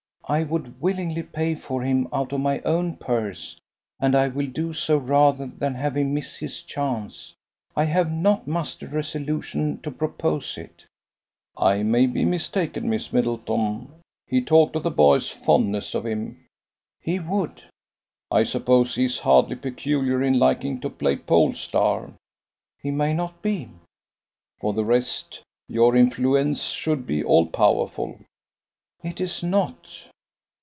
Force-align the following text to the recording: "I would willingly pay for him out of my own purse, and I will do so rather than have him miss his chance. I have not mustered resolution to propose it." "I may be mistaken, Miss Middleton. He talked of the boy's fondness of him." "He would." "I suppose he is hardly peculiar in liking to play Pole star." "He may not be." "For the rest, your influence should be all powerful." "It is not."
"I 0.29 0.43
would 0.43 0.79
willingly 0.79 1.23
pay 1.23 1.55
for 1.55 1.81
him 1.81 2.07
out 2.13 2.31
of 2.31 2.39
my 2.39 2.61
own 2.61 2.95
purse, 2.95 3.59
and 3.99 4.15
I 4.15 4.29
will 4.29 4.45
do 4.47 4.71
so 4.71 4.97
rather 4.97 5.45
than 5.47 5.75
have 5.75 5.97
him 5.97 6.13
miss 6.13 6.37
his 6.37 6.61
chance. 6.61 7.33
I 7.75 7.83
have 7.83 8.09
not 8.13 8.47
mustered 8.47 8.93
resolution 8.93 9.81
to 9.81 9.91
propose 9.91 10.57
it." 10.57 10.85
"I 11.57 11.83
may 11.83 12.05
be 12.07 12.23
mistaken, 12.23 12.89
Miss 12.89 13.11
Middleton. 13.11 13.91
He 14.25 14.41
talked 14.41 14.77
of 14.77 14.83
the 14.83 14.89
boy's 14.89 15.29
fondness 15.29 15.93
of 15.93 16.05
him." 16.05 16.45
"He 17.01 17.19
would." 17.19 17.63
"I 18.31 18.43
suppose 18.45 18.95
he 18.95 19.03
is 19.03 19.19
hardly 19.19 19.57
peculiar 19.57 20.23
in 20.23 20.39
liking 20.39 20.79
to 20.79 20.89
play 20.89 21.17
Pole 21.17 21.51
star." 21.55 22.11
"He 22.81 22.89
may 22.89 23.13
not 23.13 23.41
be." 23.41 23.67
"For 24.61 24.71
the 24.71 24.85
rest, 24.85 25.41
your 25.67 25.93
influence 25.93 26.67
should 26.69 27.05
be 27.05 27.21
all 27.21 27.47
powerful." 27.47 28.17
"It 29.03 29.19
is 29.19 29.43
not." 29.43 30.07